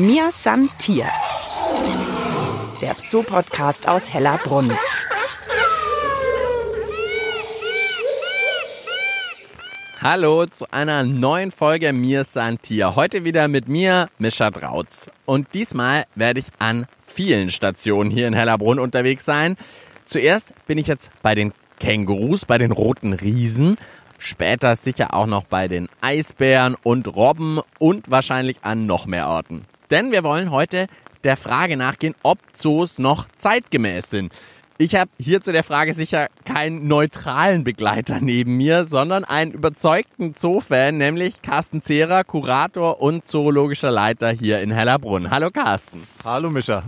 [0.00, 1.04] Mir san Tier.
[2.80, 4.72] Der Zoo-Podcast aus Hellerbrunn.
[10.00, 12.96] Hallo zu einer neuen Folge Mir san Tier.
[12.96, 15.10] Heute wieder mit mir, Mischa Drautz.
[15.26, 19.58] Und diesmal werde ich an vielen Stationen hier in Hellerbrunn unterwegs sein.
[20.06, 23.76] Zuerst bin ich jetzt bei den Kängurus, bei den roten Riesen.
[24.16, 29.66] Später sicher auch noch bei den Eisbären und Robben und wahrscheinlich an noch mehr Orten.
[29.90, 30.86] Denn wir wollen heute
[31.24, 34.32] der Frage nachgehen, ob Zoos noch zeitgemäß sind.
[34.78, 40.32] Ich habe hier zu der Frage sicher keinen neutralen Begleiter neben mir, sondern einen überzeugten
[40.34, 45.30] Zoo-Fan, nämlich Carsten Zehrer, Kurator und zoologischer Leiter hier in Hellerbrunn.
[45.30, 46.06] Hallo Carsten.
[46.24, 46.82] Hallo Mischa.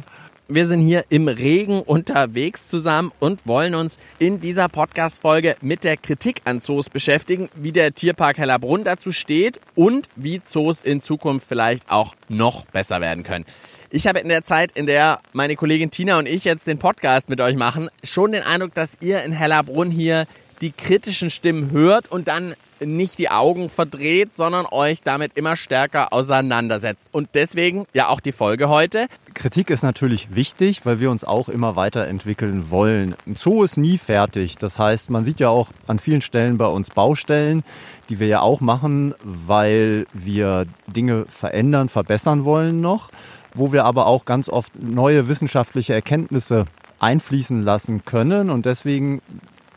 [0.49, 5.97] Wir sind hier im Regen unterwegs zusammen und wollen uns in dieser Podcast-Folge mit der
[5.97, 11.47] Kritik an Zoos beschäftigen, wie der Tierpark Hellerbrunn dazu steht und wie Zoos in Zukunft
[11.47, 13.47] vielleicht auch noch besser werden können.
[13.89, 17.29] Ich habe in der Zeit, in der meine Kollegin Tina und ich jetzt den Podcast
[17.29, 20.27] mit euch machen, schon den Eindruck, dass ihr in Hellerbrunn hier
[20.61, 26.13] die kritischen Stimmen hört und dann nicht die Augen verdreht, sondern euch damit immer stärker
[26.13, 27.09] auseinandersetzt.
[27.13, 29.07] Und deswegen ja auch die Folge heute.
[29.35, 33.15] Kritik ist natürlich wichtig, weil wir uns auch immer weiterentwickeln wollen.
[33.27, 34.57] Ein Zoo ist nie fertig.
[34.59, 37.63] Das heißt, man sieht ja auch an vielen Stellen bei uns Baustellen,
[38.09, 43.11] die wir ja auch machen, weil wir Dinge verändern, verbessern wollen noch
[43.55, 46.65] wo wir aber auch ganz oft neue wissenschaftliche Erkenntnisse
[46.99, 48.51] einfließen lassen können.
[48.51, 49.21] Und deswegen,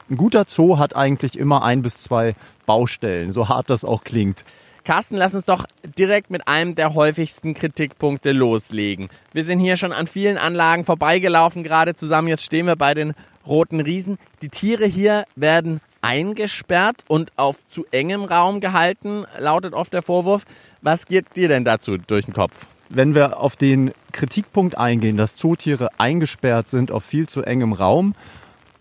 [0.09, 4.43] ein guter Zoo hat eigentlich immer ein bis zwei Baustellen, so hart das auch klingt.
[4.83, 5.65] Carsten, lass uns doch
[5.97, 9.07] direkt mit einem der häufigsten Kritikpunkte loslegen.
[9.33, 12.27] Wir sind hier schon an vielen Anlagen vorbeigelaufen, gerade zusammen.
[12.27, 13.13] Jetzt stehen wir bei den
[13.47, 14.19] roten Riesen.
[14.43, 20.45] Die Tiere hier werden eingesperrt und auf zu engem Raum gehalten, lautet oft der Vorwurf.
[20.83, 22.67] Was geht dir denn dazu durch den Kopf?
[22.89, 28.13] wenn wir auf den Kritikpunkt eingehen, dass Zootiere eingesperrt sind auf viel zu engem Raum,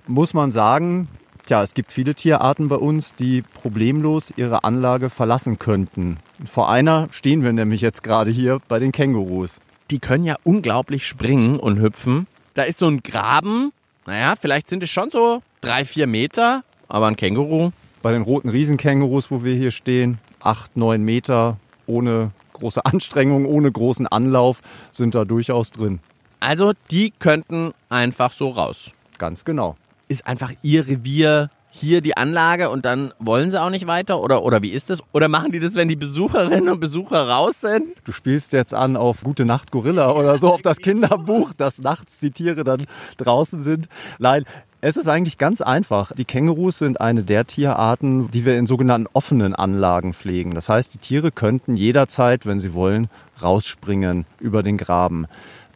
[0.06, 1.09] muss man sagen,
[1.47, 6.19] tja, es gibt viele Tierarten bei uns, die problemlos ihre Anlage verlassen könnten.
[6.44, 9.60] Vor einer stehen wir nämlich jetzt gerade hier bei den Kängurus.
[9.91, 12.26] Die können ja unglaublich springen und hüpfen.
[12.54, 13.72] Da ist so ein Graben,
[14.06, 17.70] naja, vielleicht sind es schon so drei, vier Meter, aber ein Känguru.
[18.03, 23.72] Bei den roten Riesenkängurus, wo wir hier stehen, acht, neun Meter ohne große Anstrengungen, ohne
[23.72, 24.60] großen Anlauf
[24.91, 26.00] sind da durchaus drin.
[26.41, 28.91] Also die könnten einfach so raus.
[29.19, 29.76] Ganz genau.
[30.09, 34.20] Ist einfach ihr Revier hier die Anlage und dann wollen sie auch nicht weiter?
[34.20, 35.03] Oder, oder wie ist das?
[35.12, 37.84] Oder machen die das, wenn die Besucherinnen und Besucher raus sind?
[38.04, 42.20] Du spielst jetzt an auf Gute Nacht Gorilla oder so, auf das Kinderbuch, dass nachts
[42.20, 43.88] die Tiere dann draußen sind.
[44.20, 44.44] Nein,
[44.81, 46.12] es ist eigentlich ganz einfach.
[46.12, 50.53] Die Kängurus sind eine der Tierarten, die wir in sogenannten offenen Anlagen pflegen.
[50.53, 53.09] Das heißt, die Tiere könnten jederzeit, wenn sie wollen,
[53.43, 55.26] rausspringen über den Graben.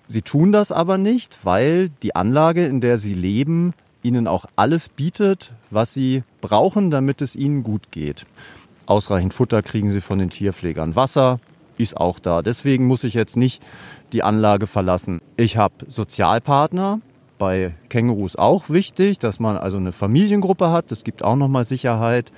[0.06, 4.88] Sie tun das aber nicht, weil die Anlage, in der sie leben, ihnen auch alles
[4.88, 8.26] bietet, was sie brauchen, damit es ihnen gut geht.
[8.86, 10.96] Ausreichend Futter kriegen sie von den Tierpflegern.
[10.96, 11.40] Wasser
[11.76, 12.42] ist auch da.
[12.42, 13.62] Deswegen muss ich jetzt nicht
[14.12, 15.20] die Anlage verlassen.
[15.36, 17.00] Ich habe Sozialpartner,
[17.38, 20.90] bei Kängurus auch wichtig, dass man also eine Familiengruppe hat.
[20.90, 22.32] Das gibt auch nochmal Sicherheit.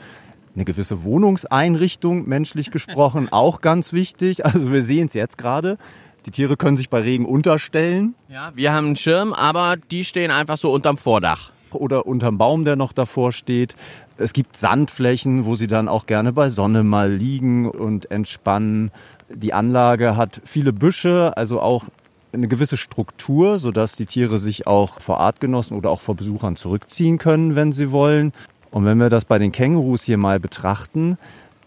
[0.54, 4.44] Eine gewisse Wohnungseinrichtung, menschlich gesprochen, auch ganz wichtig.
[4.44, 5.78] Also wir sehen es jetzt gerade.
[6.26, 8.14] Die Tiere können sich bei Regen unterstellen.
[8.28, 11.50] Ja, wir haben einen Schirm, aber die stehen einfach so unterm Vordach.
[11.72, 13.76] Oder unterm Baum, der noch davor steht.
[14.16, 18.90] Es gibt Sandflächen, wo sie dann auch gerne bei Sonne mal liegen und entspannen.
[19.32, 21.84] Die Anlage hat viele Büsche, also auch
[22.32, 27.18] eine gewisse Struktur, sodass die Tiere sich auch vor Artgenossen oder auch vor Besuchern zurückziehen
[27.18, 28.32] können, wenn sie wollen.
[28.70, 31.18] Und wenn wir das bei den Kängurus hier mal betrachten,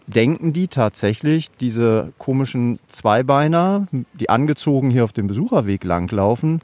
[0.06, 6.60] denken die tatsächlich, diese komischen Zweibeiner, die angezogen hier auf dem Besucherweg langlaufen,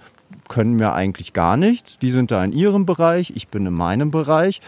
[0.48, 2.02] können mir eigentlich gar nicht.
[2.02, 4.60] Die sind da in ihrem Bereich, ich bin in meinem Bereich.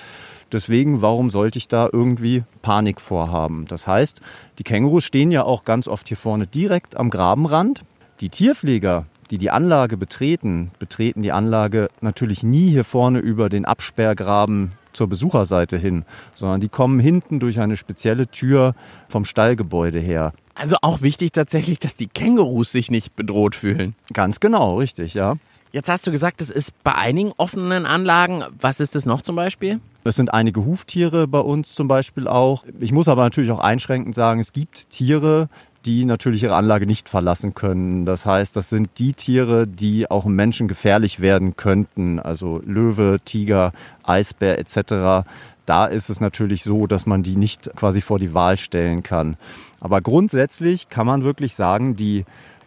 [0.50, 3.64] Deswegen, warum sollte ich da irgendwie Panik vorhaben?
[3.66, 4.20] Das heißt,
[4.58, 7.82] die Kängurus stehen ja auch ganz oft hier vorne direkt am Grabenrand.
[8.20, 13.64] Die Tierpfleger, die die Anlage betreten, betreten die Anlage natürlich nie hier vorne über den
[13.64, 16.04] Absperrgraben zur Besucherseite hin,
[16.34, 18.74] sondern die kommen hinten durch eine spezielle Tür
[19.08, 20.32] vom Stallgebäude her.
[20.54, 23.94] Also auch wichtig tatsächlich, dass die Kängurus sich nicht bedroht fühlen.
[24.12, 25.36] Ganz genau, richtig, ja.
[25.72, 28.44] Jetzt hast du gesagt, das ist bei einigen offenen Anlagen.
[28.60, 29.80] Was ist das noch zum Beispiel?
[30.04, 32.64] Es sind einige Huftiere bei uns zum Beispiel auch.
[32.78, 35.48] Ich muss aber natürlich auch einschränkend sagen, es gibt Tiere,
[35.84, 38.05] die natürlich ihre Anlage nicht verlassen können.
[38.05, 42.19] Das heißt, das sind die Tiere, die auch Menschen gefährlich werden könnten.
[42.19, 43.73] Also Löwe, Tiger,
[44.05, 45.26] Eisbär etc.
[45.67, 49.37] Da ist es natürlich so, dass man die nicht quasi vor die Wahl stellen kann.
[49.81, 52.25] Aber grundsätzlich kann man wirklich sagen, die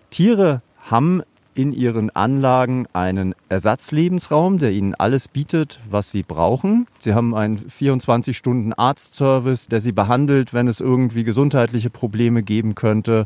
[0.10, 1.22] Tiere haben
[1.56, 6.86] in ihren Anlagen einen Ersatzlebensraum, der ihnen alles bietet, was sie brauchen.
[7.00, 13.25] Sie haben einen 24-Stunden-Arztservice, der sie behandelt, wenn es irgendwie gesundheitliche Probleme geben könnte.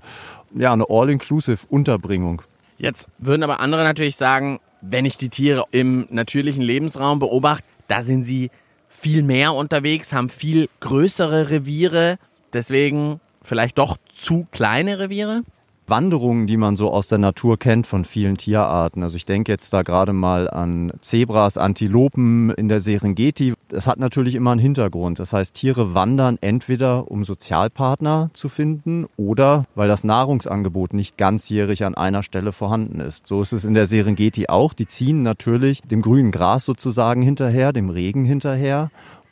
[0.55, 2.43] Ja, eine All-Inclusive-Unterbringung.
[2.77, 8.03] Jetzt würden aber andere natürlich sagen, wenn ich die Tiere im natürlichen Lebensraum beobachte, da
[8.03, 8.51] sind sie
[8.87, 12.17] viel mehr unterwegs, haben viel größere Reviere,
[12.53, 15.43] deswegen vielleicht doch zu kleine Reviere?
[15.89, 19.03] Wanderungen, die man so aus der Natur kennt von vielen Tierarten.
[19.03, 23.53] Also ich denke jetzt da gerade mal an Zebras, Antilopen in der Serengeti.
[23.67, 25.19] Das hat natürlich immer einen Hintergrund.
[25.19, 31.85] Das heißt, Tiere wandern entweder, um Sozialpartner zu finden oder weil das Nahrungsangebot nicht ganzjährig
[31.85, 33.27] an einer Stelle vorhanden ist.
[33.27, 34.73] So ist es in der Serengeti auch.
[34.73, 38.89] Die ziehen natürlich dem grünen Gras sozusagen hinterher, dem Regen hinterher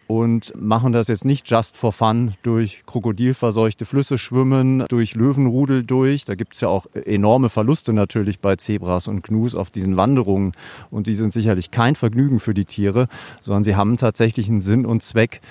[0.08, 6.26] und machen das jetzt nicht just for fun durch krokodilverseuchte Flüsse schwimmen, durch Löwenrudel durch.
[6.26, 10.54] Da gibt's ja auch enorme Verluste natürlich bei Zebras und Gnus auf diesen Wanderungen
[10.90, 13.08] und die sind sicherlich kein Vergnügen für die Tiere,
[13.42, 15.42] sondern sie haben tatsächlich einen Sinn und Zweck.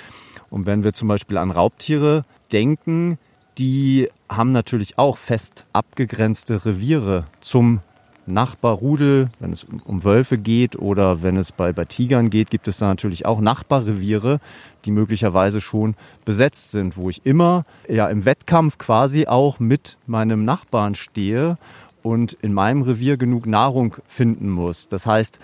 [0.48, 3.18] Und wenn wir zum Beispiel an Raubtiere denken,
[3.58, 7.80] die haben natürlich auch fest abgegrenzte Reviere zum
[8.26, 12.78] Nachbarrudel, wenn es um Wölfe geht oder wenn es bei, bei Tigern geht, gibt es
[12.78, 14.40] da natürlich auch Nachbarreviere,
[14.84, 15.94] die möglicherweise schon
[16.24, 21.58] besetzt sind, wo ich immer ja im Wettkampf quasi auch mit meinem Nachbarn stehe
[22.02, 24.88] und in meinem Revier genug Nahrung finden muss.
[24.88, 25.40] Das heißt,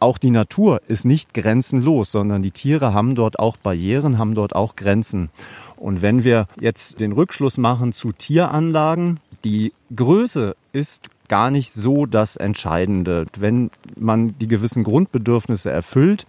[0.00, 4.54] auch die Natur ist nicht grenzenlos, sondern die Tiere haben dort auch Barrieren, haben dort
[4.54, 5.30] auch Grenzen.
[5.76, 12.06] Und wenn wir jetzt den Rückschluss machen zu Tieranlagen, die Größe ist gar nicht so
[12.06, 13.26] das Entscheidende.
[13.38, 16.26] Wenn man die gewissen Grundbedürfnisse erfüllt,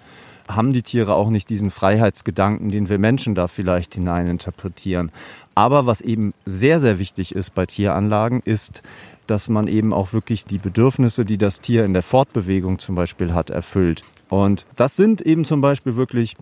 [0.48, 5.12] haben die Tiere auch nicht diesen Freiheitsgedanken, den wir Menschen da vielleicht hineininterpretieren.
[5.56, 8.84] Aber was eben sehr, sehr wichtig ist bei Tieranlagen, ist,
[9.28, 13.34] dass man eben auch wirklich die Bedürfnisse, die das Tier in der Fortbewegung zum Beispiel
[13.34, 14.04] hat, erfüllt.
[14.30, 16.36] Und das sind eben zum Beispiel wirklich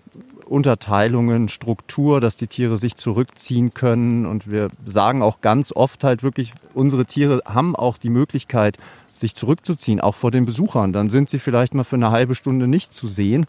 [0.45, 4.25] Unterteilungen, Struktur, dass die Tiere sich zurückziehen können.
[4.25, 8.77] Und wir sagen auch ganz oft halt wirklich, unsere Tiere haben auch die Möglichkeit,
[9.11, 10.91] sich zurückzuziehen, auch vor den Besuchern.
[10.93, 13.45] Dann sind sie vielleicht mal für eine halbe Stunde nicht zu sehen.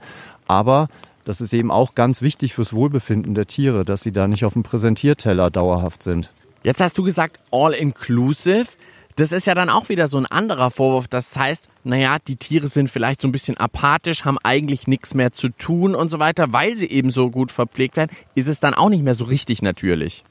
[0.46, 0.88] Aber
[1.24, 4.52] das ist eben auch ganz wichtig fürs Wohlbefinden der Tiere, dass sie da nicht auf
[4.52, 6.30] dem Präsentierteller dauerhaft sind.
[6.62, 8.66] Jetzt hast du gesagt, all inclusive.
[9.16, 11.06] Das ist ja dann auch wieder so ein anderer Vorwurf.
[11.06, 15.32] Das heißt, naja, die Tiere sind vielleicht so ein bisschen apathisch, haben eigentlich nichts mehr
[15.32, 18.74] zu tun und so weiter, weil sie eben so gut verpflegt werden, ist es dann
[18.74, 20.24] auch nicht mehr so richtig natürlich.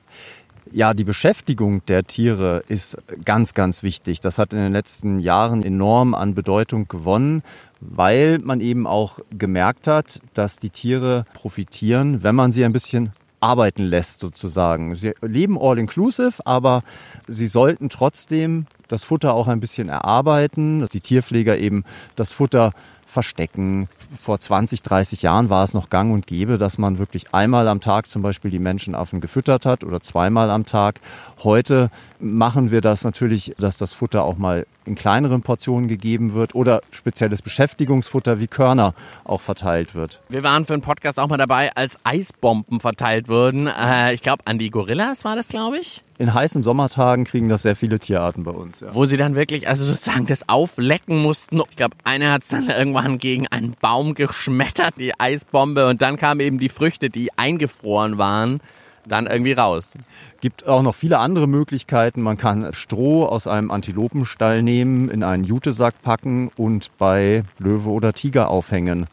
[0.72, 4.20] Ja, die Beschäftigung der Tiere ist ganz, ganz wichtig.
[4.20, 7.44] Das hat in den letzten Jahren enorm an Bedeutung gewonnen,
[7.80, 13.14] weil man eben auch gemerkt hat, dass die Tiere profitieren, wenn man sie ein bisschen
[13.44, 14.96] arbeiten lässt sozusagen.
[14.96, 16.84] Sie leben all inclusive, aber
[17.28, 21.84] sie sollten trotzdem das Futter auch ein bisschen erarbeiten, dass die Tierpfleger eben
[22.16, 22.72] das Futter
[23.14, 23.88] verstecken.
[24.20, 27.80] Vor 20, 30 Jahren war es noch gang und gäbe, dass man wirklich einmal am
[27.80, 31.00] Tag zum Beispiel die Menschenaffen gefüttert hat oder zweimal am Tag.
[31.44, 31.90] Heute
[32.20, 36.82] machen wir das natürlich, dass das Futter auch mal in kleineren Portionen gegeben wird oder
[36.92, 38.94] spezielles Beschäftigungsfutter wie Körner
[39.24, 40.20] auch verteilt wird.
[40.30, 43.68] Wir waren für einen Podcast auch mal dabei, als Eisbomben verteilt wurden.
[43.68, 46.04] Äh, ich glaube, an die Gorillas war das, glaube ich.
[46.18, 48.82] In heißen Sommertagen kriegen das sehr viele Tierarten bei uns.
[48.82, 48.94] Ja.
[48.94, 51.62] Wo sie dann wirklich, also sozusagen das auflecken mussten.
[51.70, 55.88] Ich glaube, einer hat es dann irgendwann gegen einen Baum geschmettert, die Eisbombe.
[55.88, 58.60] Und dann kamen eben die Früchte, die eingefroren waren
[59.08, 59.94] dann irgendwie raus.
[60.42, 62.22] Gibt auch noch viele andere Möglichkeiten.
[62.22, 68.14] Man kann Stroh aus einem Antilopenstall nehmen, in einen Jutesack packen und bei Löwe oder
[68.14, 69.08] Tiger aufhängen.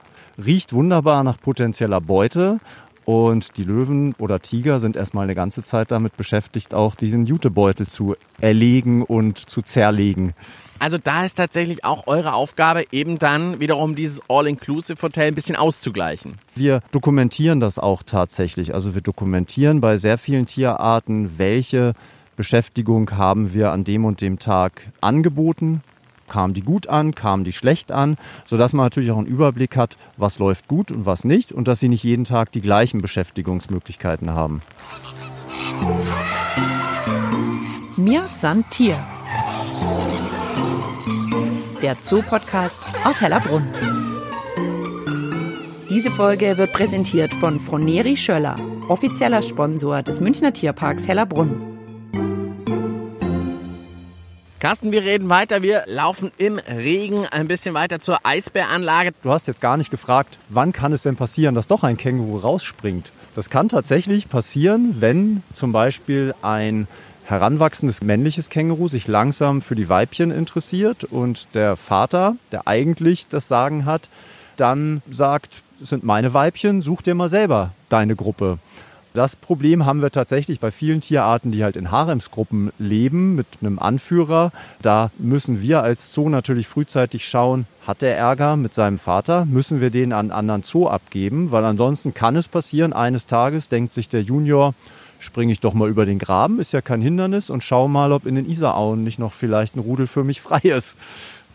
[0.44, 2.60] Riecht wunderbar nach potenzieller Beute
[3.10, 7.88] und die Löwen oder Tiger sind erstmal eine ganze Zeit damit beschäftigt, auch diesen Jutebeutel
[7.88, 10.32] zu erlegen und zu zerlegen.
[10.78, 16.36] Also da ist tatsächlich auch eure Aufgabe, eben dann wiederum dieses All-Inclusive-Hotel ein bisschen auszugleichen.
[16.54, 18.74] Wir dokumentieren das auch tatsächlich.
[18.74, 21.94] Also wir dokumentieren bei sehr vielen Tierarten, welche
[22.36, 25.82] Beschäftigung haben wir an dem und dem Tag angeboten.
[26.30, 29.98] Kamen die gut an, kamen die schlecht an, sodass man natürlich auch einen Überblick hat,
[30.16, 34.30] was läuft gut und was nicht und dass sie nicht jeden Tag die gleichen Beschäftigungsmöglichkeiten
[34.30, 34.62] haben.
[37.96, 38.96] Mir san Tier
[41.82, 43.66] der Zoo-Podcast aus Hellerbrunn.
[45.88, 48.56] Diese Folge wird präsentiert von Froneri Schöller,
[48.88, 51.69] offizieller Sponsor des Münchner Tierparks Hellerbrunn.
[54.60, 55.62] Carsten, wir reden weiter.
[55.62, 59.12] Wir laufen im Regen ein bisschen weiter zur Eisbäranlage.
[59.22, 62.36] Du hast jetzt gar nicht gefragt, wann kann es denn passieren, dass doch ein Känguru
[62.36, 63.10] rausspringt?
[63.34, 66.88] Das kann tatsächlich passieren, wenn zum Beispiel ein
[67.24, 73.48] heranwachsendes männliches Känguru sich langsam für die Weibchen interessiert und der Vater, der eigentlich das
[73.48, 74.10] Sagen hat,
[74.56, 78.58] dann sagt, das sind meine Weibchen, such dir mal selber deine Gruppe.
[79.12, 83.80] Das Problem haben wir tatsächlich bei vielen Tierarten, die halt in Haremsgruppen leben, mit einem
[83.80, 84.52] Anführer.
[84.82, 89.46] Da müssen wir als Zoo natürlich frühzeitig schauen, hat der Ärger mit seinem Vater?
[89.46, 91.50] Müssen wir den an einen anderen Zoo abgeben?
[91.50, 94.74] Weil ansonsten kann es passieren, eines Tages denkt sich der Junior,
[95.18, 98.26] springe ich doch mal über den Graben, ist ja kein Hindernis und schau mal, ob
[98.26, 100.96] in den Isarauen nicht noch vielleicht ein Rudel für mich frei ist.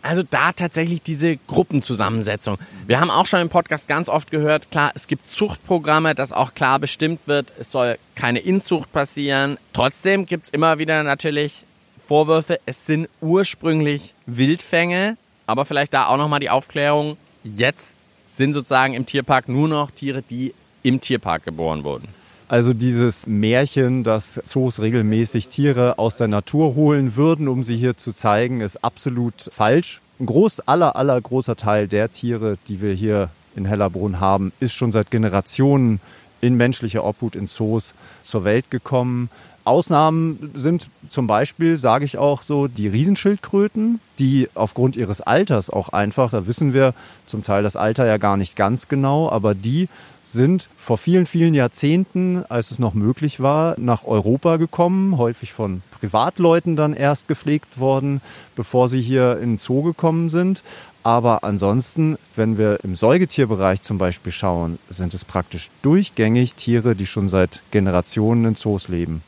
[0.06, 2.58] Also da tatsächlich diese Gruppenzusammensetzung.
[2.86, 6.54] Wir haben auch schon im Podcast ganz oft gehört, klar, es gibt Zuchtprogramme, dass auch
[6.54, 9.58] klar bestimmt wird, es soll keine Inzucht passieren.
[9.72, 11.64] Trotzdem gibt es immer wieder natürlich
[12.06, 17.98] Vorwürfe, es sind ursprünglich Wildfänge, aber vielleicht da auch nochmal die Aufklärung, jetzt
[18.28, 22.08] sind sozusagen im Tierpark nur noch Tiere, die im Tierpark geboren wurden.
[22.48, 27.96] Also dieses Märchen, dass Zoos regelmäßig Tiere aus der Natur holen würden, um sie hier
[27.96, 30.00] zu zeigen, ist absolut falsch.
[30.20, 34.74] Ein groß, aller, aller großer Teil der Tiere, die wir hier in Hellerbrunn haben, ist
[34.74, 36.00] schon seit Generationen
[36.40, 39.28] in menschlicher Obhut in Zoos zur Welt gekommen.
[39.66, 45.88] Ausnahmen sind zum Beispiel, sage ich auch so, die Riesenschildkröten, die aufgrund ihres Alters auch
[45.88, 46.94] einfach, da wissen wir
[47.26, 49.88] zum Teil das Alter ja gar nicht ganz genau, aber die
[50.24, 55.82] sind vor vielen, vielen Jahrzehnten, als es noch möglich war, nach Europa gekommen, häufig von
[56.00, 58.20] Privatleuten dann erst gepflegt worden,
[58.54, 60.62] bevor sie hier in den Zoo gekommen sind.
[61.02, 67.06] Aber ansonsten, wenn wir im Säugetierbereich zum Beispiel schauen, sind es praktisch durchgängig Tiere, die
[67.06, 69.22] schon seit Generationen in Zoos leben.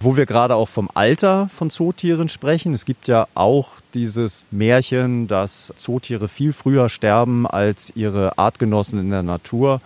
[0.00, 5.26] Wo wir gerade auch vom Alter von Zootieren sprechen, es gibt ja auch dieses Märchen,
[5.26, 9.80] dass Zootiere viel früher sterben als ihre Artgenossen in der Natur.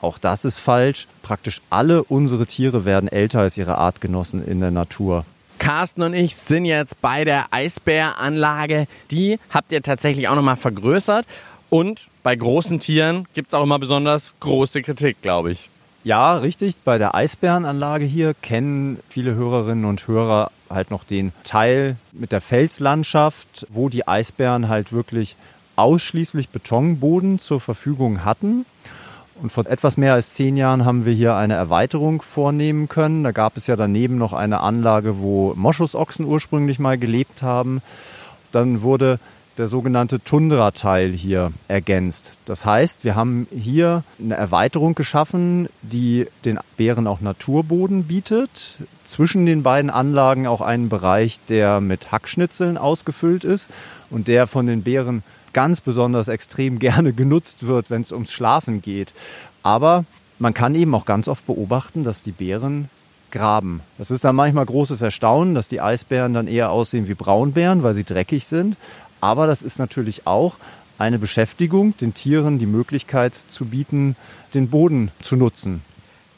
[0.00, 1.06] Auch das ist falsch.
[1.22, 5.26] Praktisch alle unsere Tiere werden älter als ihre Artgenossen in der Natur.
[5.58, 8.86] Carsten und ich sind jetzt bei der Eisbäranlage.
[9.10, 11.26] Die habt ihr tatsächlich auch nochmal vergrößert.
[11.68, 15.68] Und bei großen Tieren gibt es auch immer besonders große Kritik, glaube ich.
[16.04, 16.76] Ja, richtig.
[16.84, 22.40] Bei der Eisbärenanlage hier kennen viele Hörerinnen und Hörer halt noch den Teil mit der
[22.40, 25.36] Felslandschaft, wo die Eisbären halt wirklich
[25.76, 28.64] ausschließlich Betonboden zur Verfügung hatten.
[29.40, 33.22] Und vor etwas mehr als zehn Jahren haben wir hier eine Erweiterung vornehmen können.
[33.22, 37.80] Da gab es ja daneben noch eine Anlage, wo Moschusochsen ursprünglich mal gelebt haben.
[38.50, 39.20] Dann wurde
[39.58, 42.34] der sogenannte Tundra-Teil hier ergänzt.
[42.44, 48.78] Das heißt, wir haben hier eine Erweiterung geschaffen, die den Bären auch Naturboden bietet.
[49.04, 53.68] Zwischen den beiden Anlagen auch einen Bereich, der mit Hackschnitzeln ausgefüllt ist
[54.10, 58.80] und der von den Bären ganz besonders extrem gerne genutzt wird, wenn es ums Schlafen
[58.80, 59.12] geht.
[59.64, 60.04] Aber
[60.38, 62.90] man kann eben auch ganz oft beobachten, dass die Bären
[63.30, 63.82] graben.
[63.98, 67.94] Das ist dann manchmal großes Erstaunen, dass die Eisbären dann eher aussehen wie Braunbären, weil
[67.94, 68.76] sie dreckig sind.
[69.20, 70.56] Aber das ist natürlich auch
[70.98, 74.16] eine Beschäftigung, den Tieren die Möglichkeit zu bieten,
[74.54, 75.82] den Boden zu nutzen.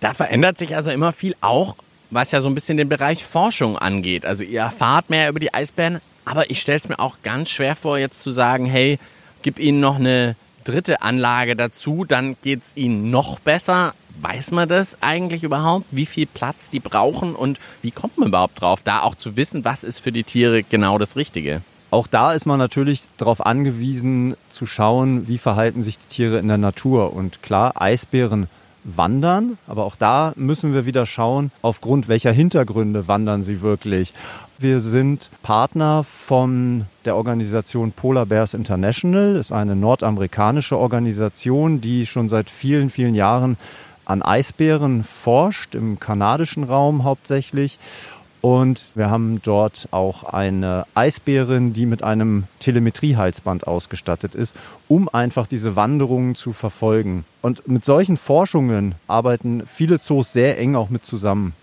[0.01, 1.77] Da verändert sich also immer viel auch,
[2.11, 4.25] was ja so ein bisschen den Bereich Forschung angeht.
[4.27, 7.77] Also ihr erfahrt mehr über die Eisbären, aber ich stelle es mir auch ganz schwer
[7.77, 8.99] vor, jetzt zu sagen, hey,
[9.43, 13.95] gib ihnen noch eine dritte Anlage dazu, dann geht es ihnen noch besser.
[14.21, 18.61] Weiß man das eigentlich überhaupt, wie viel Platz die brauchen und wie kommt man überhaupt
[18.61, 21.63] drauf, da auch zu wissen, was ist für die Tiere genau das Richtige?
[21.91, 26.49] Auch da ist man natürlich darauf angewiesen zu schauen, wie verhalten sich die Tiere in
[26.49, 27.13] der Natur.
[27.13, 28.49] Und klar, Eisbären
[28.85, 34.15] wandern, aber auch da müssen wir wieder schauen, aufgrund welcher Hintergründe wandern sie wirklich.
[34.59, 42.07] Wir sind Partner von der Organisation Polar Bears International, das ist eine nordamerikanische Organisation, die
[42.07, 43.59] schon seit vielen, vielen Jahren
[44.05, 47.79] an Eisbären forscht, im kanadischen Raum hauptsächlich
[48.41, 54.57] und wir haben dort auch eine Eisbärin, die mit einem Telemetriehalsband ausgestattet ist,
[54.89, 57.25] um einfach diese Wanderungen zu verfolgen.
[57.43, 61.55] Und mit solchen Forschungen arbeiten viele Zoos sehr eng auch mit zusammen.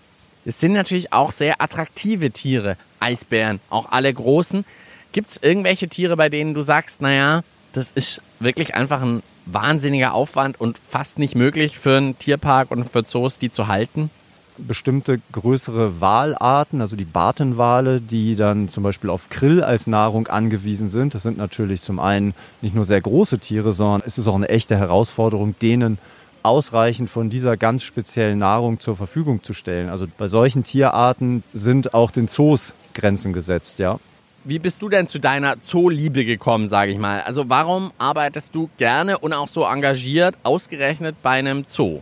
[0.44, 4.64] Es sind natürlich auch sehr attraktive Tiere, Eisbären, auch alle großen.
[5.12, 7.42] Gibt es irgendwelche Tiere, bei denen du sagst, naja,
[7.72, 12.88] das ist wirklich einfach ein wahnsinniger Aufwand und fast nicht möglich für einen Tierpark und
[12.88, 14.10] für Zoos, die zu halten?
[14.58, 20.88] Bestimmte größere Walarten, also die Bartenwale, die dann zum Beispiel auf Krill als Nahrung angewiesen
[20.88, 21.14] sind.
[21.14, 24.48] Das sind natürlich zum einen nicht nur sehr große Tiere, sondern es ist auch eine
[24.48, 25.98] echte Herausforderung, denen
[26.42, 29.88] ausreichend von dieser ganz speziellen Nahrung zur Verfügung zu stellen.
[29.88, 33.98] Also bei solchen Tierarten sind auch den Zoos Grenzen gesetzt, ja.
[34.44, 37.20] Wie bist du denn zu deiner Zooliebe gekommen, sage ich mal?
[37.22, 42.00] Also warum arbeitest du gerne und auch so engagiert ausgerechnet bei einem Zoo?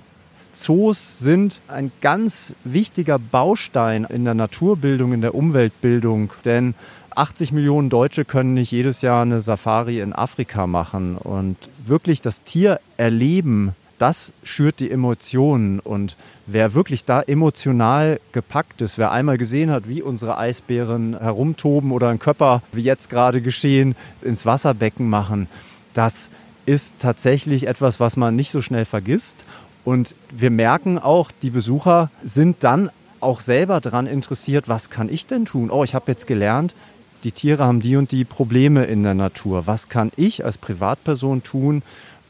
[0.56, 6.74] Zoos sind ein ganz wichtiger Baustein in der Naturbildung, in der Umweltbildung, denn
[7.14, 11.16] 80 Millionen Deutsche können nicht jedes Jahr eine Safari in Afrika machen.
[11.16, 15.80] Und wirklich das Tier erleben, das schürt die Emotionen.
[15.80, 21.90] Und wer wirklich da emotional gepackt ist, wer einmal gesehen hat, wie unsere Eisbären herumtoben
[21.90, 25.48] oder einen Körper, wie jetzt gerade geschehen, ins Wasserbecken machen,
[25.94, 26.30] das
[26.66, 29.46] ist tatsächlich etwas, was man nicht so schnell vergisst.
[29.86, 32.90] Und wir merken auch, die Besucher sind dann
[33.20, 35.70] auch selber daran interessiert, was kann ich denn tun?
[35.70, 36.74] Oh, ich habe jetzt gelernt,
[37.22, 39.68] die Tiere haben die und die Probleme in der Natur.
[39.68, 41.84] Was kann ich als Privatperson tun,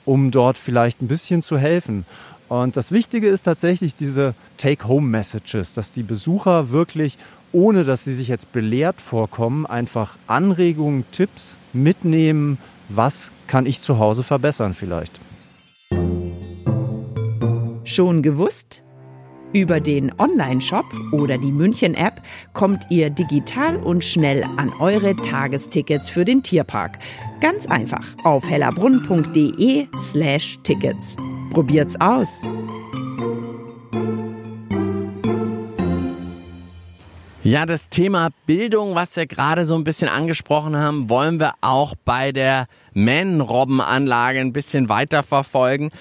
[0.05, 2.05] um dort vielleicht ein bisschen zu helfen?
[2.51, 7.17] Und das Wichtige ist tatsächlich diese Take-Home-Messages, dass die Besucher wirklich,
[7.53, 12.59] ohne dass sie sich jetzt belehrt vorkommen, einfach Anregungen, Tipps mitnehmen,
[12.91, 15.21] was kann ich zu Hause verbessern vielleicht.
[17.87, 18.83] Schon gewusst?
[19.53, 22.21] Über den Online-Shop oder die München-App
[22.53, 26.99] kommt ihr digital und schnell an eure Tagestickets für den Tierpark.
[27.41, 31.15] Ganz einfach auf hellerbrunn.de slash Tickets.
[31.53, 32.43] Probiert's aus!
[37.45, 41.95] Ja, das Thema Bildung, was wir gerade so ein bisschen angesprochen haben, wollen wir auch
[42.05, 45.93] bei der Mähnenrobbenanlage ein bisschen weiter verfolgen.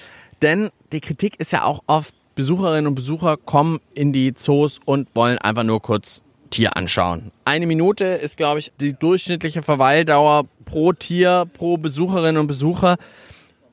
[0.42, 5.08] Denn die Kritik ist ja auch oft, Besucherinnen und Besucher kommen in die Zoos und
[5.14, 7.32] wollen einfach nur kurz Tier anschauen.
[7.44, 12.96] Eine Minute ist, glaube ich, die durchschnittliche Verweildauer pro Tier, pro Besucherin und Besucher.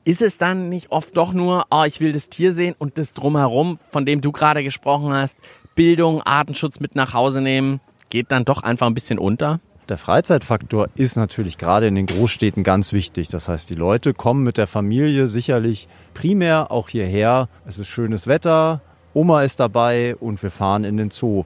[0.04, 3.12] Ist es dann nicht oft doch nur, oh, ich will das Tier sehen und das
[3.12, 5.36] drumherum, von dem du gerade gesprochen hast,
[5.74, 7.80] Bildung, Artenschutz mit nach Hause nehmen,
[8.10, 9.60] geht dann doch einfach ein bisschen unter?
[9.90, 13.28] Der Freizeitfaktor ist natürlich gerade in den Großstädten ganz wichtig.
[13.28, 17.50] Das heißt, die Leute kommen mit der Familie sicherlich primär auch hierher.
[17.66, 18.80] Es ist schönes Wetter,
[19.12, 21.44] Oma ist dabei und wir fahren in den Zoo.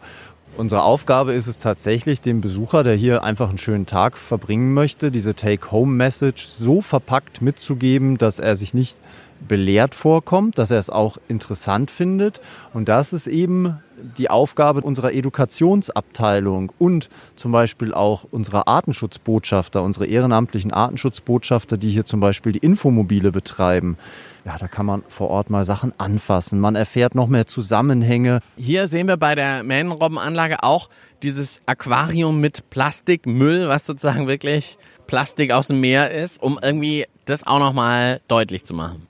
[0.57, 5.11] Unsere Aufgabe ist es tatsächlich, dem Besucher, der hier einfach einen schönen Tag verbringen möchte,
[5.11, 8.98] diese Take-Home-Message so verpackt mitzugeben, dass er sich nicht
[9.46, 12.40] belehrt vorkommt, dass er es auch interessant findet.
[12.72, 13.79] Und das ist eben
[14.17, 22.05] die Aufgabe unserer Edukationsabteilung und zum Beispiel auch unserer Artenschutzbotschafter, unsere ehrenamtlichen Artenschutzbotschafter, die hier
[22.05, 23.97] zum Beispiel die Infomobile betreiben.
[24.45, 26.59] Ja, da kann man vor Ort mal Sachen anfassen.
[26.61, 28.41] Man erfährt noch mehr Zusammenhänge.
[28.57, 30.89] Hier sehen wir bei der Mähnenrobbenanlage auch
[31.23, 37.47] dieses Aquarium mit Plastikmüll, was sozusagen wirklich Plastik aus dem Meer ist, um irgendwie das
[37.47, 39.07] auch nochmal deutlich zu machen.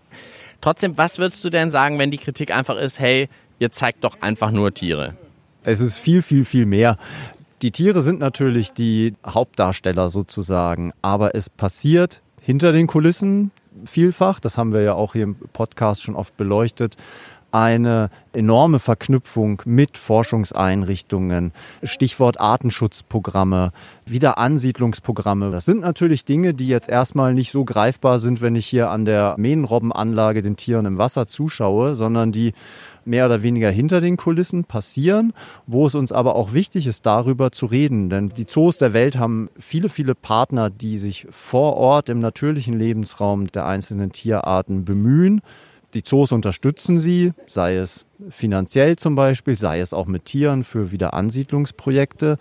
[0.60, 4.20] Trotzdem, was würdest du denn sagen, wenn die Kritik einfach ist, hey, ihr zeigt doch
[4.20, 5.14] einfach nur Tiere?
[5.62, 6.96] Es ist viel, viel, viel mehr.
[7.62, 13.50] Die Tiere sind natürlich die Hauptdarsteller sozusagen, aber es passiert hinter den Kulissen
[13.84, 16.96] vielfach, das haben wir ja auch hier im Podcast schon oft beleuchtet,
[17.50, 23.72] eine enorme Verknüpfung mit Forschungseinrichtungen, Stichwort Artenschutzprogramme,
[24.06, 25.50] Wiederansiedlungsprogramme.
[25.50, 29.04] Das sind natürlich Dinge, die jetzt erstmal nicht so greifbar sind, wenn ich hier an
[29.04, 32.52] der Mähnenrobbenanlage den Tieren im Wasser zuschaue, sondern die
[33.04, 35.32] mehr oder weniger hinter den Kulissen passieren,
[35.66, 38.10] wo es uns aber auch wichtig ist, darüber zu reden.
[38.10, 42.74] Denn die Zoos der Welt haben viele, viele Partner, die sich vor Ort im natürlichen
[42.74, 45.40] Lebensraum der einzelnen Tierarten bemühen.
[45.94, 50.92] Die Zoos unterstützen sie, sei es finanziell zum Beispiel, sei es auch mit Tieren für
[50.92, 52.36] Wiederansiedlungsprojekte.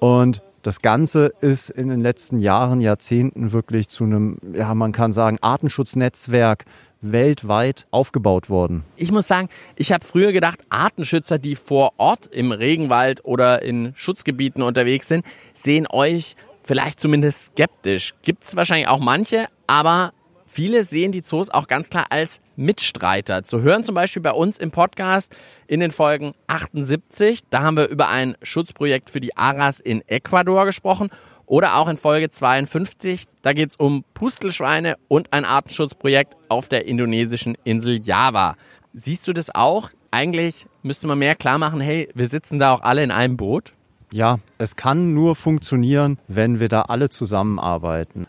[0.00, 5.12] Und das Ganze ist in den letzten Jahren, Jahrzehnten wirklich zu einem, ja, man kann
[5.12, 6.64] sagen, Artenschutznetzwerk
[7.00, 8.82] weltweit aufgebaut worden.
[8.96, 13.92] Ich muss sagen, ich habe früher gedacht, Artenschützer, die vor Ort im Regenwald oder in
[13.94, 18.14] Schutzgebieten unterwegs sind, sehen euch vielleicht zumindest skeptisch.
[18.22, 20.12] Gibt es wahrscheinlich auch manche, aber
[20.46, 23.44] Viele sehen die Zoos auch ganz klar als Mitstreiter.
[23.44, 25.34] Zu hören zum Beispiel bei uns im Podcast
[25.66, 27.40] in den Folgen 78.
[27.50, 31.10] Da haben wir über ein Schutzprojekt für die Aras in Ecuador gesprochen.
[31.46, 33.24] Oder auch in Folge 52.
[33.42, 38.56] Da geht es um Pustelschweine und ein Artenschutzprojekt auf der indonesischen Insel Java.
[38.94, 39.90] Siehst du das auch?
[40.10, 43.72] Eigentlich müsste man mehr klar machen, hey, wir sitzen da auch alle in einem Boot.
[44.12, 48.28] Ja, es kann nur funktionieren, wenn wir da alle zusammenarbeiten.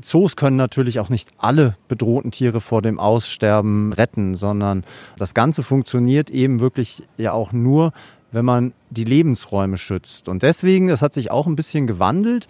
[0.00, 4.84] Zoos können natürlich auch nicht alle bedrohten Tiere vor dem Aussterben retten, sondern
[5.16, 7.92] das Ganze funktioniert eben wirklich ja auch nur,
[8.32, 10.28] wenn man die Lebensräume schützt.
[10.28, 12.46] Und deswegen, das hat sich auch ein bisschen gewandelt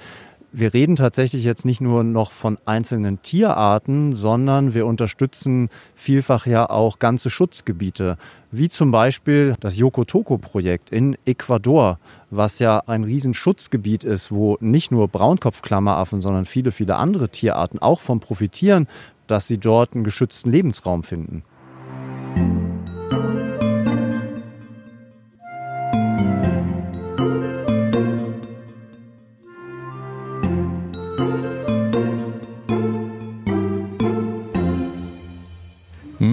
[0.53, 6.69] wir reden tatsächlich jetzt nicht nur noch von einzelnen Tierarten, sondern wir unterstützen vielfach ja
[6.69, 8.17] auch ganze Schutzgebiete,
[8.51, 11.99] wie zum Beispiel das Yokotoko-Projekt in Ecuador,
[12.31, 18.01] was ja ein Riesenschutzgebiet ist, wo nicht nur Braunkopfklammeraffen, sondern viele, viele andere Tierarten auch
[18.01, 18.89] von profitieren,
[19.27, 21.45] dass sie dort einen geschützten Lebensraum finden.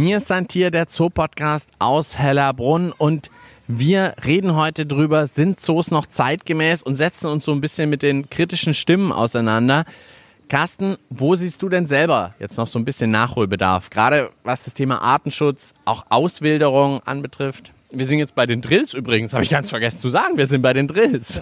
[0.07, 3.29] Mir ist Santier, der Zoopodcast aus Hellerbrunn und
[3.67, 8.03] wir reden heute drüber, sind Zoos noch zeitgemäß und setzen uns so ein bisschen mit
[8.03, 9.83] den kritischen Stimmen auseinander.
[10.47, 13.89] Carsten, wo siehst du denn selber jetzt noch so ein bisschen Nachholbedarf?
[13.89, 17.73] Gerade was das Thema Artenschutz, auch Auswilderung anbetrifft?
[17.89, 20.37] Wir sind jetzt bei den Drills übrigens, habe ich ganz vergessen zu sagen.
[20.37, 21.41] Wir sind bei den Drills.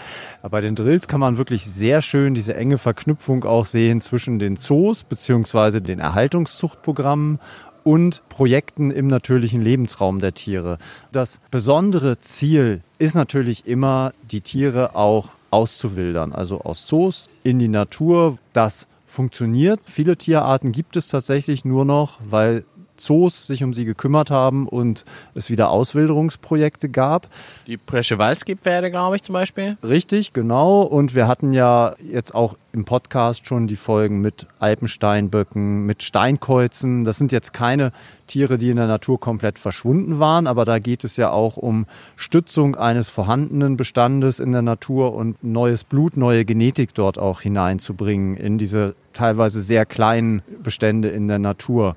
[0.50, 4.56] bei den Drills kann man wirklich sehr schön diese enge Verknüpfung auch sehen zwischen den
[4.56, 7.40] Zoos beziehungsweise den Erhaltungszuchtprogrammen
[7.86, 10.78] und Projekten im natürlichen Lebensraum der Tiere.
[11.12, 17.68] Das besondere Ziel ist natürlich immer, die Tiere auch auszuwildern, also aus Zoos in die
[17.68, 18.38] Natur.
[18.52, 19.78] Das funktioniert.
[19.84, 22.64] Viele Tierarten gibt es tatsächlich nur noch, weil
[22.96, 25.04] Zoos sich um sie gekümmert haben und
[25.34, 27.28] es wieder Auswilderungsprojekte gab.
[27.66, 29.76] Die Preschewalski-Pferde, glaube ich, zum Beispiel.
[29.82, 30.82] Richtig, genau.
[30.82, 37.04] Und wir hatten ja jetzt auch im Podcast schon die Folgen mit Alpensteinböcken, mit Steinkäuzen.
[37.04, 37.90] Das sind jetzt keine
[38.26, 41.86] Tiere, die in der Natur komplett verschwunden waren, aber da geht es ja auch um
[42.16, 48.36] Stützung eines vorhandenen Bestandes in der Natur und neues Blut, neue Genetik dort auch hineinzubringen
[48.36, 51.96] in diese teilweise sehr kleinen Bestände in der Natur.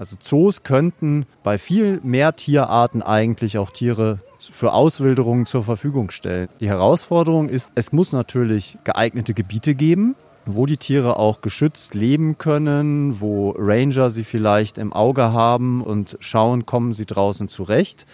[0.00, 6.48] Also Zoos könnten bei viel mehr Tierarten eigentlich auch Tiere für Auswilderungen zur Verfügung stellen.
[6.58, 12.38] Die Herausforderung ist, es muss natürlich geeignete Gebiete geben, wo die Tiere auch geschützt leben
[12.38, 18.06] können, wo Ranger sie vielleicht im Auge haben und schauen, kommen sie draußen zurecht.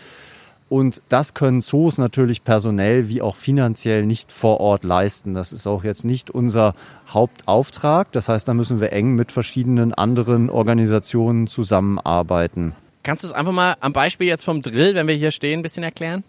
[0.68, 5.32] Und das können Zoos natürlich personell wie auch finanziell nicht vor Ort leisten.
[5.34, 6.74] Das ist auch jetzt nicht unser
[7.08, 8.10] Hauptauftrag.
[8.10, 12.74] Das heißt, da müssen wir eng mit verschiedenen anderen Organisationen zusammenarbeiten.
[13.04, 15.62] Kannst du es einfach mal am Beispiel jetzt vom Drill, wenn wir hier stehen, ein
[15.62, 16.24] bisschen erklären?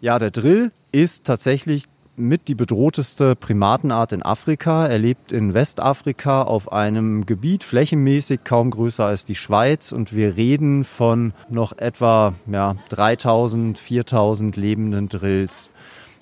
[0.00, 1.84] Ja, der Drill ist tatsächlich
[2.16, 4.86] mit die bedrohteste Primatenart in Afrika.
[4.86, 10.36] Er lebt in Westafrika auf einem Gebiet flächenmäßig kaum größer als die Schweiz und wir
[10.36, 15.70] reden von noch etwa ja, 3000, 4000 lebenden Drills.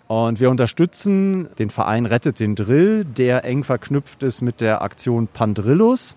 [0.07, 5.29] Und wir unterstützen den Verein Rettet den Drill, der eng verknüpft ist mit der Aktion
[5.29, 6.17] Pandrillus.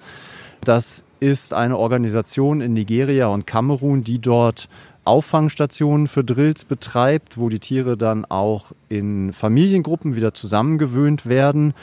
[0.62, 4.67] Das ist eine Organisation in Nigeria und Kamerun, die dort
[5.06, 11.74] Auffangstationen für Drills betreibt, wo die Tiere dann auch in Familiengruppen wieder zusammengewöhnt werden.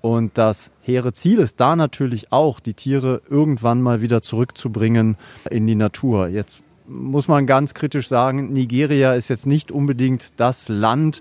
[0.00, 5.16] Und das hehre Ziel ist da natürlich auch, die Tiere irgendwann mal wieder zurückzubringen
[5.50, 6.28] in die Natur.
[6.28, 11.20] Jetzt muss man ganz kritisch sagen, Nigeria ist jetzt nicht unbedingt das Land,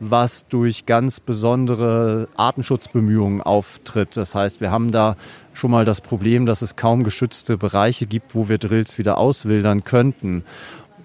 [0.00, 4.16] was durch ganz besondere Artenschutzbemühungen auftritt.
[4.16, 5.16] Das heißt, wir haben da
[5.52, 9.84] schon mal das Problem, dass es kaum geschützte Bereiche gibt, wo wir Drills wieder auswildern
[9.84, 10.44] könnten.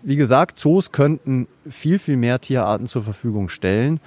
[0.02, 4.00] Wie gesagt, Zoos könnten viel, viel mehr Tierarten zur Verfügung stellen,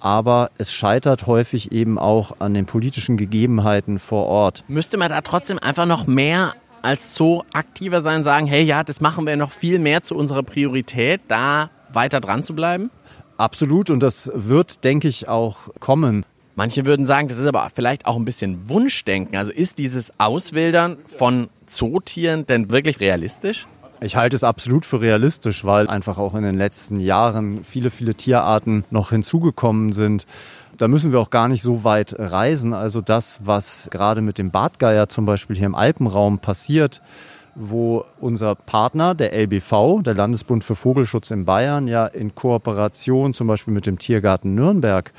[0.00, 4.64] aber es scheitert häufig eben auch an den politischen Gegebenheiten vor Ort.
[4.68, 9.00] Müsste man da trotzdem einfach noch mehr als Zoo aktiver sein, sagen, hey ja, das
[9.00, 12.90] machen wir noch viel mehr zu unserer Priorität, da weiter dran zu bleiben?
[13.36, 16.24] Absolut und das wird, denke ich, auch kommen.
[16.54, 19.36] Manche würden sagen, das ist aber vielleicht auch ein bisschen Wunschdenken.
[19.36, 23.68] Also ist dieses Auswildern von Zootieren denn wirklich realistisch?
[24.00, 28.14] Ich halte es absolut für realistisch, weil einfach auch in den letzten Jahren viele, viele
[28.14, 30.26] Tierarten noch hinzugekommen sind.
[30.76, 32.72] Da müssen wir auch gar nicht so weit reisen.
[32.72, 37.02] Also das, was gerade mit dem Bartgeier zum Beispiel hier im Alpenraum passiert,
[37.56, 43.48] wo unser Partner, der LBV, der Landesbund für Vogelschutz in Bayern, ja in Kooperation zum
[43.48, 45.12] Beispiel mit dem Tiergarten Nürnberg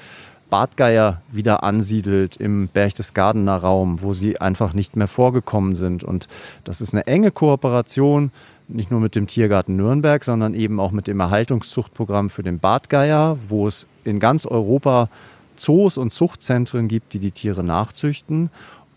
[0.50, 6.04] Bartgeier wieder ansiedelt im Berchtesgadener Raum, wo sie einfach nicht mehr vorgekommen sind.
[6.04, 6.28] Und
[6.63, 8.32] das ist eine enge Kooperation
[8.69, 13.38] nicht nur mit dem Tiergarten Nürnberg, sondern eben auch mit dem Erhaltungszuchtprogramm für den Bartgeier,
[13.47, 15.10] wo es in ganz Europa
[15.55, 18.49] Zoos und Zuchtzentren gibt, die die Tiere nachzüchten.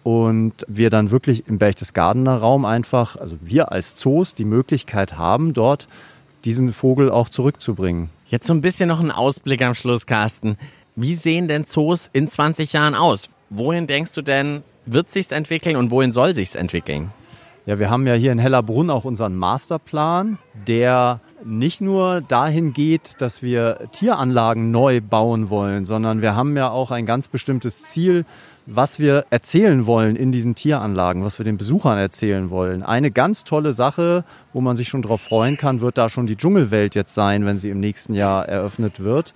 [0.04, 5.52] Und wir dann wirklich im Berchtesgadener Raum einfach, also wir als Zoos, die Möglichkeit haben,
[5.52, 5.88] dort
[6.44, 8.10] diesen Vogel auch zurückzubringen.
[8.26, 10.56] Jetzt so ein bisschen noch ein Ausblick am Schluss, Carsten.
[10.96, 13.30] Wie sehen denn Zoos in 20 Jahren aus?
[13.48, 17.10] Wohin denkst du denn, wird sich's entwickeln und wohin soll sich's entwickeln?
[17.64, 23.20] Ja, wir haben ja hier in Hellerbrunn auch unseren Masterplan, der nicht nur dahin geht,
[23.20, 28.24] dass wir Tieranlagen neu bauen wollen, sondern wir haben ja auch ein ganz bestimmtes Ziel,
[28.66, 32.82] was wir erzählen wollen in diesen Tieranlagen, was wir den Besuchern erzählen wollen.
[32.82, 36.36] Eine ganz tolle Sache, wo man sich schon darauf freuen kann, wird da schon die
[36.36, 39.34] Dschungelwelt jetzt sein, wenn sie im nächsten Jahr eröffnet wird.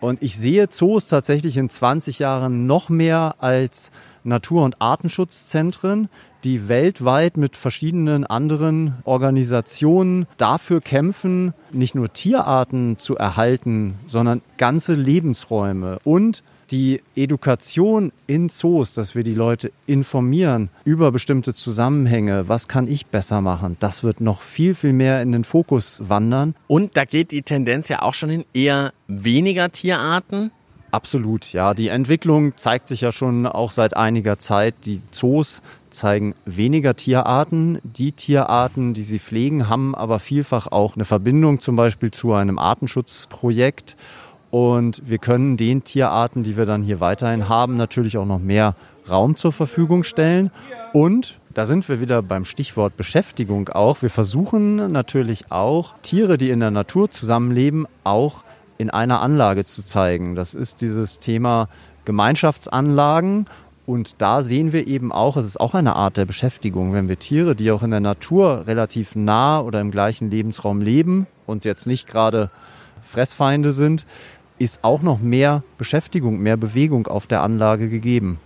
[0.00, 3.90] Und ich sehe Zoos tatsächlich in 20 Jahren noch mehr als
[4.22, 6.08] Natur- und Artenschutzzentren,
[6.44, 14.94] die weltweit mit verschiedenen anderen Organisationen dafür kämpfen, nicht nur Tierarten zu erhalten, sondern ganze
[14.94, 22.68] Lebensräume und die Education in Zoos, dass wir die Leute informieren über bestimmte Zusammenhänge, was
[22.68, 26.54] kann ich besser machen, das wird noch viel, viel mehr in den Fokus wandern.
[26.66, 30.50] Und da geht die Tendenz ja auch schon in eher weniger Tierarten.
[30.94, 31.74] Absolut, ja.
[31.74, 34.76] Die Entwicklung zeigt sich ja schon auch seit einiger Zeit.
[34.84, 37.80] Die Zoos zeigen weniger Tierarten.
[37.82, 42.60] Die Tierarten, die sie pflegen, haben aber vielfach auch eine Verbindung zum Beispiel zu einem
[42.60, 43.96] Artenschutzprojekt.
[44.52, 48.76] Und wir können den Tierarten, die wir dann hier weiterhin haben, natürlich auch noch mehr
[49.10, 50.52] Raum zur Verfügung stellen.
[50.92, 54.00] Und da sind wir wieder beim Stichwort Beschäftigung auch.
[54.00, 58.43] Wir versuchen natürlich auch, Tiere, die in der Natur zusammenleben, auch
[58.78, 60.34] in einer Anlage zu zeigen.
[60.34, 61.68] Das ist dieses Thema
[62.04, 63.46] Gemeinschaftsanlagen.
[63.86, 67.18] Und da sehen wir eben auch, es ist auch eine Art der Beschäftigung, wenn wir
[67.18, 71.86] Tiere, die auch in der Natur relativ nah oder im gleichen Lebensraum leben und jetzt
[71.86, 72.50] nicht gerade
[73.02, 74.06] Fressfeinde sind,
[74.58, 78.40] ist auch noch mehr Beschäftigung, mehr Bewegung auf der Anlage gegeben.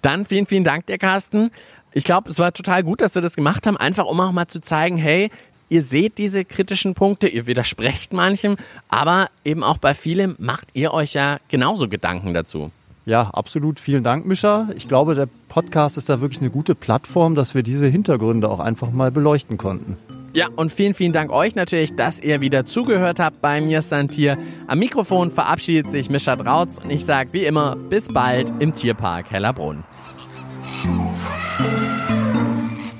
[0.00, 1.50] Dann vielen, vielen Dank dir, Carsten.
[1.92, 4.46] Ich glaube, es war total gut, dass wir das gemacht haben, einfach um auch mal
[4.46, 5.30] zu zeigen, hey,
[5.68, 8.56] ihr seht diese kritischen Punkte, ihr widersprecht manchem,
[8.88, 12.70] aber eben auch bei vielem macht ihr euch ja genauso Gedanken dazu.
[13.08, 13.80] Ja, absolut.
[13.80, 14.68] Vielen Dank, Mischa.
[14.76, 18.60] Ich glaube, der Podcast ist da wirklich eine gute Plattform, dass wir diese Hintergründe auch
[18.60, 19.96] einfach mal beleuchten konnten.
[20.34, 24.36] Ja, und vielen, vielen Dank euch natürlich, dass ihr wieder zugehört habt bei mir Santier.
[24.66, 29.30] Am Mikrofon verabschiedet sich Mischa Drautz und ich sage wie immer bis bald im Tierpark
[29.30, 29.84] Hellerbrunn.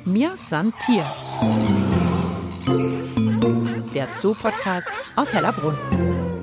[0.07, 1.05] Mir Santier.
[3.95, 6.38] Der Zoo-Podcast aus Hellerbrunn.